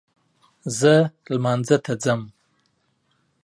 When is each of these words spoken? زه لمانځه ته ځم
زه 0.79 0.93
لمانځه 1.31 1.77
ته 1.85 1.93
ځم 2.03 2.21